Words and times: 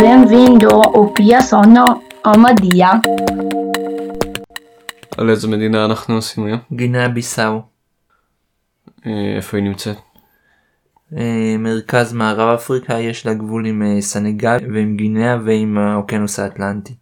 Bem-vindo 0.00 0.68
ao 0.68 1.12
Piaçono 1.14 2.02
Amadia. 2.22 3.00
על 5.18 5.30
איזה 5.30 5.48
מדינה 5.48 5.84
אנחנו 5.84 6.14
עושים 6.14 6.44
היום? 6.44 6.58
גינאה 6.72 7.08
ביסאו, 7.08 7.62
אה, 9.06 9.36
איפה 9.36 9.56
היא 9.56 9.64
נמצאת? 9.64 9.96
אה, 11.16 11.56
מרכז 11.58 12.12
מערב 12.12 12.48
אפריקה 12.54 13.00
יש 13.00 13.26
לה 13.26 13.34
גבול 13.34 13.66
עם 13.66 13.82
אה, 13.82 14.00
סנגל 14.00 14.58
ועם 14.74 14.96
גינאה 14.96 15.36
ועם 15.44 15.78
האוקיינוס 15.78 16.38
האטלנטי. 16.38 16.94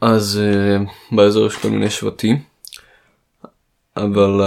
אז 0.00 0.40
באזור 1.12 1.46
יש 1.46 1.56
כל 1.56 1.68
מיני 1.68 1.90
שבטים, 1.90 2.42
אבל 3.96 4.40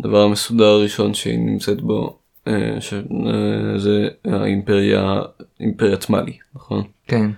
הדבר 0.00 0.22
המסודר 0.22 0.64
הראשון 0.64 1.14
שהיא 1.14 1.38
נמצאת 1.38 1.80
בו 1.80 2.18
אה, 2.48 2.80
ש- 2.80 2.94
אה, 2.94 3.78
זה 3.78 4.08
האימפריה, 4.24 5.20
אימפריית 5.60 6.10
מאלי, 6.10 6.38
נכון? 6.54 6.82
כן. 7.06 7.30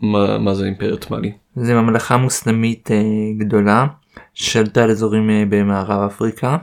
מה, 0.00 0.38
מה 0.38 0.54
זה 0.54 0.64
אימפריית 0.66 1.10
מאלי? 1.10 1.32
זה 1.56 1.74
ממלכה 1.74 2.16
מוסלמית 2.16 2.90
אה, 2.90 3.02
גדולה 3.38 3.86
ששלטה 4.34 4.84
על 4.84 4.90
אזורים 4.90 5.30
אה, 5.30 5.42
במערב 5.48 6.10
אפריקה. 6.10 6.56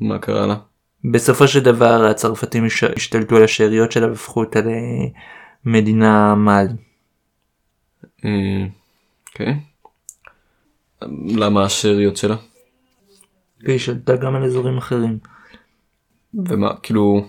מה 0.00 0.18
קרה 0.18 0.46
לה? 0.46 0.56
בסופו 1.12 1.48
של 1.48 1.60
דבר 1.60 2.04
הצרפתים 2.04 2.64
הש- 2.64 2.84
השתלטו 2.84 3.36
על 3.36 3.44
השאריות 3.44 3.92
שלה 3.92 4.06
והפכו 4.08 4.40
אותה 4.40 4.60
למדינה. 5.66 6.34
אה, 8.24 8.30
אוקיי. 9.28 9.54
למה 11.28 11.64
השאריות 11.64 12.16
שלה? 12.16 12.36
והיא 13.62 13.78
שלטה 13.78 14.16
גם 14.16 14.34
על 14.34 14.44
אזורים 14.44 14.78
אחרים. 14.78 15.18
ומה, 16.34 16.76
כאילו, 16.82 17.24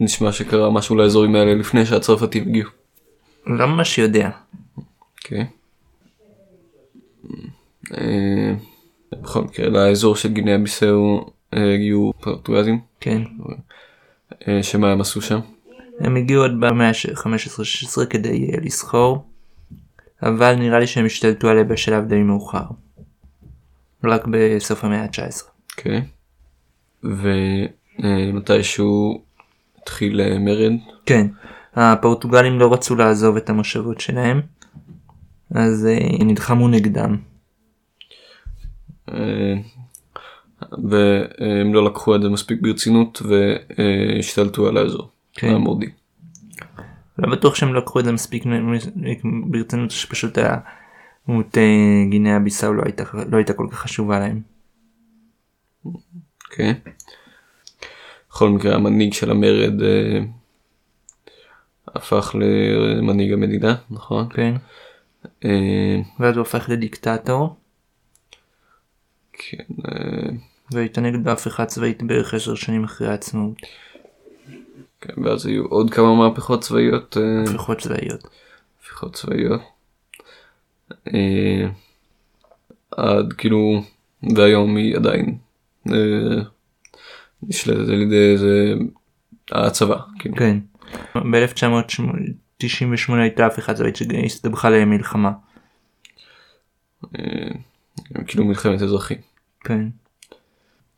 נשמע 0.00 0.32
שקרה 0.32 0.70
משהו 0.70 0.96
לאזורים 0.96 1.34
האלה 1.34 1.54
לפני 1.54 1.86
שהצרפתים 1.86 2.48
הגיעו. 2.48 2.70
לא 3.46 3.66
ממש 3.66 3.98
יודע. 3.98 4.30
אוקיי. 5.18 5.46
אה, 7.92 8.54
בכל 9.12 9.42
מקרה, 9.42 9.68
לאזור 9.68 10.16
של 10.16 10.32
גינאה 10.32 10.58
ביסאו 10.58 11.30
אה, 11.54 11.74
הגיעו 11.74 12.12
פורטוגזים, 12.20 12.80
כן. 13.00 13.22
אה, 14.48 14.62
שמה 14.62 14.92
הם 14.92 15.00
עשו 15.00 15.22
שם? 15.22 15.40
הם 16.00 16.16
הגיעו 16.16 16.42
עוד 16.42 16.60
במאה 16.60 16.88
ה-15-16 16.88 18.06
כדי 18.10 18.50
לסחור, 18.62 19.24
אבל 20.22 20.54
נראה 20.54 20.78
לי 20.78 20.86
שהם 20.86 21.06
השתלטו 21.06 21.48
עליה 21.48 21.64
בשלב 21.64 22.08
די 22.08 22.22
מאוחר. 22.22 22.64
רק 24.04 24.24
בסוף 24.30 24.84
המאה 24.84 25.02
ה-19. 25.02 25.53
אוקיי. 25.78 26.02
ומתישהו 28.02 29.22
התחיל 29.82 30.20
אה, 30.20 30.38
מרד, 30.38 30.72
כן, 31.06 31.26
הפורטוגלים 31.74 32.58
לא 32.58 32.72
רצו 32.72 32.96
לעזוב 32.96 33.36
את 33.36 33.50
המושבות 33.50 34.00
שלהם, 34.00 34.40
אז 35.54 35.86
אה, 35.86 36.24
נלחמו 36.24 36.68
נגדם. 36.68 37.16
אה, 39.12 39.54
והם 40.72 41.74
לא 41.74 41.84
לקחו 41.84 42.16
את 42.16 42.22
זה 42.22 42.28
מספיק 42.28 42.60
ברצינות 42.62 43.22
והשתלטו 43.24 44.68
על 44.68 44.76
האזור, 44.76 45.10
כן. 45.32 45.54
המורדי. 45.54 45.86
לא 47.18 47.30
בטוח 47.30 47.54
שהם 47.54 47.74
לקחו 47.74 48.00
את 48.00 48.04
זה 48.04 48.12
מספיק 48.12 48.44
ברצינות, 49.46 49.90
שפשוט 49.90 50.38
הדמות 50.38 51.58
אה, 51.58 52.04
גינאה 52.10 52.38
ביסאו 52.38 52.72
לא 52.72 52.82
לא 53.30 53.36
הייתה 53.36 53.52
כל 53.52 53.66
כך 53.70 53.78
חשובה 53.78 54.18
להם. 54.18 54.53
אוקיי. 55.84 56.74
בכל 58.30 58.48
מקרה 58.48 58.74
המנהיג 58.74 59.12
של 59.12 59.30
המרד 59.30 59.82
אה, 59.82 60.20
הפך 61.86 62.34
למנהיג 62.34 63.32
המדינה, 63.32 63.74
נכון? 63.90 64.28
כן. 64.30 64.54
אה, 65.44 66.00
ואז 66.20 66.36
הוא 66.36 66.42
הפך 66.42 66.68
לדיקטטור, 66.68 67.56
כן, 69.32 69.64
אה, 69.88 71.16
בהפיכה 71.22 71.66
צבאית 71.66 72.02
בערך 72.02 72.34
עשר 72.34 72.54
שנים 72.54 72.84
אחרי 72.84 73.08
העצמאות. 73.08 73.56
כן, 75.00 75.22
ואז 75.24 75.46
היו 75.46 75.64
עוד 75.66 75.90
כמה 75.90 76.14
מהפכות 76.14 76.60
צבאיות, 76.60 77.16
אה, 77.16 77.42
הפיכות 77.42 77.78
צבאיות. 77.78 78.28
הפיכות 78.80 79.14
צבאיות. 79.14 79.60
אה, 81.14 81.68
עד 82.90 83.32
כאילו, 83.32 83.82
והיום 84.36 84.76
היא 84.76 84.96
עדיין 84.96 85.38
נשלטת 87.42 87.88
על 87.88 88.02
ידי 88.02 88.32
איזה 88.32 88.74
הצבא, 89.50 89.96
כאילו. 90.18 90.36
כן. 90.36 90.58
ב-1998 91.14 93.12
הייתה 93.12 93.46
הפיכה 93.46 93.74
צבאית 93.74 93.96
שהסתבכה 93.96 94.70
למלחמה. 94.70 95.32
אה, 97.18 97.50
כאילו 98.26 98.44
מלחמת 98.44 98.82
אזרחים. 98.82 99.18
כן. 99.60 99.88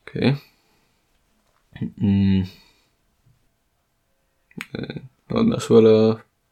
אוקיי. 0.07 0.35
אה, 1.83 2.41
עוד 5.31 5.47
משהו 5.47 5.79
על 5.79 5.87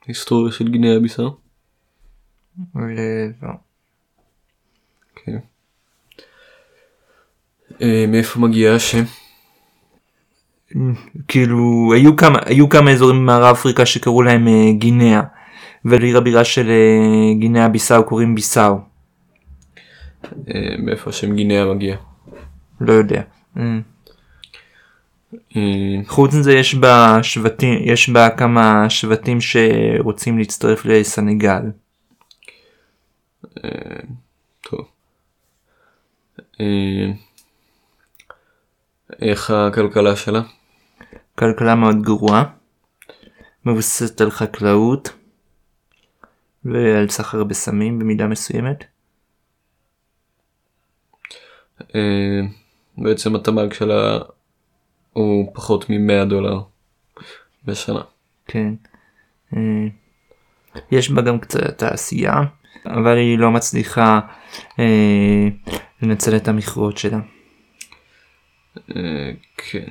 ההיסטוריה 0.02 0.52
של 0.52 0.68
גינאה? 0.68 0.96
אבל 2.74 2.98
אה, 2.98 3.26
לא. 3.42 3.52
אוקיי. 5.10 5.53
אה, 7.82 8.04
מאיפה 8.08 8.40
מגיע 8.40 8.74
השם? 8.74 9.04
כאילו 11.28 11.92
היו 11.94 12.16
כמה 12.16 12.38
היו 12.44 12.68
כמה 12.68 12.90
אזורים 12.90 13.16
במערב 13.16 13.56
אפריקה 13.56 13.86
שקראו 13.86 14.22
להם 14.22 14.48
אה, 14.48 14.72
גינאה 14.72 15.20
ולעיר 15.84 16.18
הבירה 16.18 16.44
של 16.44 16.70
אה, 16.70 17.34
גינאה 17.38 17.68
ביסאו 17.68 18.04
קוראים 18.04 18.34
ביסאו 18.34 18.78
מאיפה 20.78 21.10
השם 21.10 21.36
גינאה 21.36 21.74
מגיע? 21.74 21.96
לא 22.80 22.92
יודע. 22.92 23.22
אה, 25.56 25.62
חוץ 26.06 26.34
מזה 26.34 26.52
יש 26.52 26.74
בה 26.74 27.18
שבטים 27.22 27.78
יש 27.84 28.08
בה 28.08 28.30
כמה 28.30 28.90
שבטים 28.90 29.38
שרוצים 29.40 30.38
להצטרף 30.38 30.84
לסנגל. 30.84 31.62
טוב. 34.60 34.88
איך 39.22 39.50
הכלכלה 39.50 40.16
שלה? 40.16 40.42
כלכלה 41.38 41.74
מאוד 41.74 42.02
גרועה. 42.02 42.44
מבוססת 43.64 44.20
על 44.20 44.30
חקלאות 44.30 45.12
ועל 46.64 47.08
סחר 47.08 47.44
בסמים 47.44 47.98
במידה 47.98 48.26
מסוימת. 48.26 48.84
אה, 51.94 52.40
בעצם 52.98 53.36
התמ"ג 53.36 53.72
שלה 53.72 54.18
הוא 55.12 55.50
פחות 55.54 55.90
מ-100 55.90 56.24
דולר 56.24 56.60
בשנה. 57.64 58.00
כן. 58.46 58.74
אה, 59.56 59.86
יש 60.90 61.10
בה 61.10 61.22
גם 61.22 61.38
קצת 61.38 61.78
תעשייה, 61.78 62.34
אבל 62.86 63.16
היא 63.16 63.38
לא 63.38 63.50
מצליחה 63.50 64.20
אה, 64.78 65.48
לנצל 66.02 66.36
את 66.36 66.48
המכרות 66.48 66.98
שלה. 66.98 67.18
אה, 68.78 69.30
כן. 69.56 69.88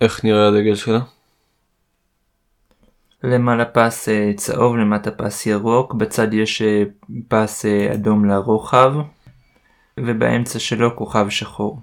איך 0.00 0.24
נראה 0.24 0.48
הדגל 0.48 0.74
שלה? 0.74 1.00
למעלה 3.22 3.64
פס 3.64 4.08
אה, 4.08 4.32
צהוב, 4.36 4.76
למטה 4.76 5.10
פס 5.10 5.46
ירוק, 5.46 5.94
בצד 5.94 6.34
יש 6.34 6.62
אה, 6.62 6.82
פס 7.28 7.64
אדום 7.64 8.24
לרוחב, 8.24 8.92
ובאמצע 10.00 10.58
שלו 10.58 10.96
כוכב 10.96 11.26
שחור. 11.30 11.80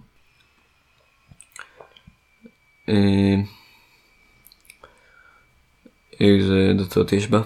איזה 6.20 6.74
דתות 6.78 7.14
יש 7.14 7.28
בה? 7.28 7.42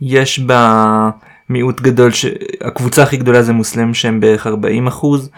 יש 0.00 0.38
בה 0.38 1.10
מיעוט 1.50 1.80
גדול, 1.80 2.10
ש... 2.10 2.24
הקבוצה 2.60 3.02
הכי 3.02 3.16
גדולה 3.16 3.42
זה 3.42 3.52
מוסלמים 3.52 3.94
שהם 3.94 4.20
בערך 4.20 4.46
40 4.46 4.86
אחוז, 4.86 5.30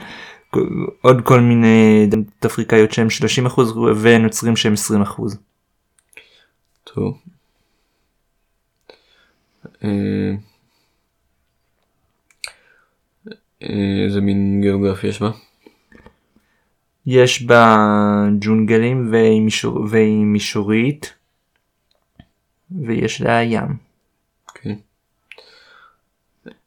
עוד 1.01 1.21
כל 1.25 1.41
מיני 1.41 2.07
דתות 2.07 2.45
אפריקאיות 2.47 2.93
שהם 2.93 3.11
30 3.11 3.47
אחוז, 3.47 3.75
ונוצרים 4.01 4.57
שהם 4.57 4.73
20 4.73 5.03
אחוז. 5.03 5.39
טוב. 6.85 7.19
אה, 9.85 9.89
אה, 13.63 14.05
איזה 14.05 14.21
מין 14.21 14.61
גיאוגרפיה 14.61 15.11
יש 15.11 15.21
בה? 15.21 15.31
יש 17.07 17.43
בה 17.43 17.77
ג'ונגלים 18.41 19.09
והיא, 19.13 19.41
מישור... 19.41 19.87
והיא 19.91 20.25
מישורית, 20.25 21.15
ויש 22.71 23.21
לה 23.21 23.43
ים. 23.43 23.92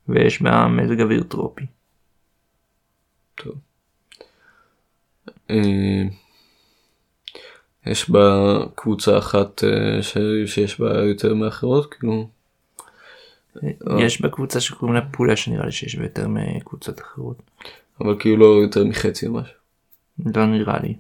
ויש 0.10 0.42
בה 0.42 0.68
מזג 0.68 1.02
אוויר 1.02 1.24
טרופי. 1.24 1.66
טוב. 3.36 3.56
אה, 5.50 6.04
יש 7.86 8.10
בה 8.10 8.58
קבוצה 8.76 9.18
אחת 9.18 9.64
אה, 9.64 10.04
ש... 10.04 10.18
שיש 10.46 10.80
בה 10.80 11.04
יותר 11.04 11.34
מאחרות, 11.34 11.94
כאילו, 11.94 12.30
אה. 13.64 13.70
יש 14.00 14.22
בקבוצה 14.22 14.60
שקוראים 14.60 14.96
לה 14.96 15.02
פולה 15.12 15.36
שנראה 15.36 15.66
לי 15.66 15.72
שיש 15.72 15.96
בה 15.96 16.04
יותר 16.04 16.28
מקבוצות 16.28 17.02
אחרות. 17.02 17.42
אבל 18.02 18.16
כאילו 18.20 18.38
לא 18.38 18.62
יותר 18.64 18.86
מחצי 18.86 19.28
או 19.28 19.34
משהו. 19.34 19.56
לא 20.26 20.46
נראה 20.46 20.80
לי. 20.80 20.96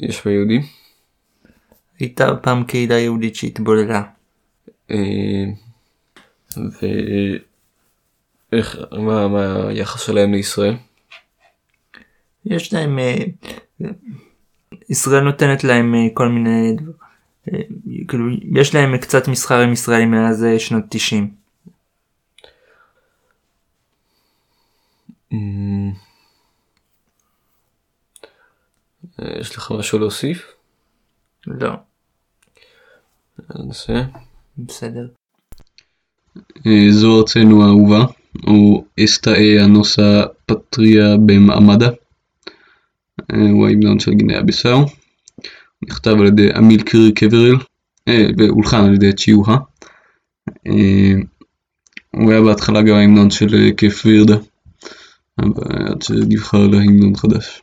יש 0.00 0.24
בה 0.26 0.32
יהודים? 0.32 0.62
הייתה 2.00 2.36
פעם 2.42 2.64
קהילה 2.64 2.98
יהודית 2.98 3.34
שהתבוללה. 3.34 4.02
ואיך, 8.52 8.76
מה, 8.92 9.28
מה 9.28 9.68
היחס 9.68 10.00
שלהם 10.00 10.32
לישראל? 10.32 10.76
יש 12.44 12.72
להם, 12.72 12.98
אה, 12.98 13.14
ישראל 14.88 15.20
נותנת 15.20 15.64
להם 15.64 15.94
אה, 15.94 16.00
כל 16.14 16.28
מיני, 16.28 16.76
אה, 17.52 17.58
כאילו 18.08 18.24
יש 18.54 18.74
להם 18.74 18.98
קצת 18.98 19.28
מסחר 19.28 19.60
עם 19.60 19.72
ישראל 19.72 20.04
מאז 20.04 20.46
שנות 20.58 20.84
90. 20.90 21.34
אמ, 25.32 25.92
אה, 29.20 29.38
יש 29.40 29.56
לך 29.56 29.72
משהו 29.78 29.98
להוסיף? 29.98 30.52
לא, 31.46 31.72
נעשה. 33.54 34.02
בסדר. 34.58 35.06
אה, 36.66 36.86
זו 36.90 37.18
ארצנו 37.18 37.64
האהובה, 37.64 38.04
או 38.46 38.84
אסתאי 39.04 39.60
הנוסה 39.60 40.22
פטריה 40.46 41.16
במעמדה. 41.26 41.88
אה, 43.32 43.50
הוא 43.50 43.66
ההמנון 43.66 44.00
של 44.00 44.14
גינאה 44.14 44.42
ביסאו. 44.42 44.84
נכתב 45.82 46.16
על 46.20 46.26
ידי 46.26 46.48
אמיל 46.58 46.82
קירי 46.82 47.12
קברל, 47.12 47.56
אה, 48.08 48.26
והולחן 48.38 48.84
על 48.84 48.94
ידי 48.94 49.12
צ'יוהה. 49.12 49.56
אה, 50.66 51.14
הוא 52.10 52.30
היה 52.30 52.40
בהתחלה 52.42 52.82
גם 52.82 52.94
ההמנון 52.94 53.30
של 53.30 53.54
אה, 53.54 53.70
כיף 53.76 54.06
וירדה, 54.06 54.36
עד 55.36 56.02
שנבחר 56.02 56.66
להמנון 56.66 57.16
חדש. 57.16 57.62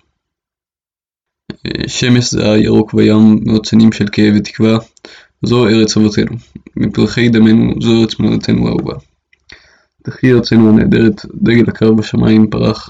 אה, 1.66 1.88
שמש 1.88 2.32
זה 2.32 2.52
הירוק 2.52 2.94
בים, 2.94 3.40
מאות 3.46 3.66
שנים 3.66 3.92
של 3.92 4.06
כאב 4.12 4.34
ותקווה, 4.38 4.78
זו 5.44 5.68
ארץ 5.68 5.98
אבותינו, 5.98 6.36
מפרחי 6.76 7.30
דמנו 7.30 7.74
זו 7.82 8.02
ארץ 8.02 8.20
מולדתנו 8.20 8.68
האהובה. 8.68 8.94
תחי 10.04 10.34
ארצנו 10.34 10.70
הנהדרת, 10.70 11.26
דגל 11.36 11.64
הקרב 11.68 11.98
בשמיים 11.98 12.48
פרח. 12.48 12.90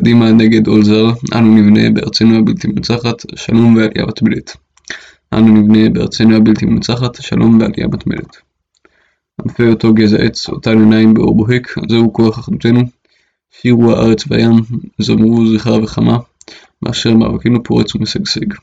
קדימה 0.00 0.32
נגד 0.32 0.66
עול 0.66 0.84
זר, 0.84 1.10
אנו 1.34 1.54
נבנה 1.54 1.90
בארצנו 1.90 2.38
הבלתי 2.38 2.68
מנצחת, 2.68 3.22
שלום 3.36 3.76
ועלייה 3.76 4.06
מתמדת. 4.06 4.56
אנו 5.32 5.62
נבנה 5.62 5.88
בארצנו 5.88 6.36
הבלתי 6.36 6.66
מנצחת, 6.66 7.22
שלום 7.22 7.60
ועלייה 7.60 7.88
מתמדת. 7.88 8.36
ענפי 9.40 9.68
אותו 9.68 9.94
גזע 9.94 10.16
עץ, 10.16 10.48
אותן 10.48 10.78
עיניים 10.78 11.14
באור 11.14 11.36
בוהק, 11.36 11.74
זהו 11.88 12.12
כוח 12.12 12.38
אחדותנו. 12.38 12.80
שירו 13.60 13.92
הארץ 13.92 14.24
והים, 14.28 14.52
זמרו 14.98 15.46
זכרה 15.46 15.82
וחמה, 15.82 16.18
מאשר 16.82 17.14
מאבקנו 17.14 17.62
פורץ 17.62 17.94
ומשגשג. 17.94 18.54